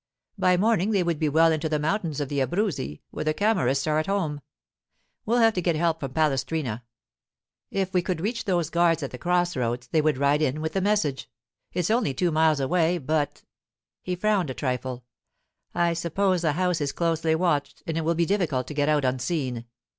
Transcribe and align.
By 0.35 0.57
morning 0.57 0.89
they 0.89 1.03
would 1.03 1.19
be 1.19 1.29
well 1.29 1.51
into 1.51 1.69
the 1.69 1.77
mountains 1.77 2.19
of 2.19 2.27
the 2.27 2.39
Abruzzi, 2.41 3.03
where 3.11 3.23
the 3.23 3.35
Camorrists 3.35 3.85
are 3.85 3.99
at 3.99 4.07
home. 4.07 4.41
We'll 5.27 5.37
have 5.37 5.53
to 5.53 5.61
get 5.61 5.75
help 5.75 5.99
from 5.99 6.11
Palestrina. 6.15 6.83
If 7.69 7.93
we 7.93 8.01
could 8.01 8.19
reach 8.19 8.45
those 8.45 8.71
guards 8.71 9.03
at 9.03 9.11
the 9.11 9.19
cross 9.19 9.55
roads, 9.55 9.85
they 9.89 10.01
would 10.01 10.17
ride 10.17 10.41
in 10.41 10.59
with 10.59 10.73
the 10.73 10.81
message. 10.81 11.29
It's 11.71 11.91
only 11.91 12.15
two 12.15 12.31
miles 12.31 12.59
away, 12.59 12.97
but——' 12.97 13.33
He 14.01 14.15
frowned 14.15 14.49
a 14.49 14.55
trifle. 14.55 15.03
'I 15.75 15.93
suppose 15.93 16.41
the 16.41 16.53
house 16.53 16.81
is 16.81 16.91
closely 16.93 17.35
watched, 17.35 17.83
and 17.85 17.95
it 17.95 18.01
will 18.01 18.15
be 18.15 18.25
difficult 18.25 18.65
to 18.69 18.73
get 18.73 18.89
out 18.89 19.05
unseen. 19.05 19.65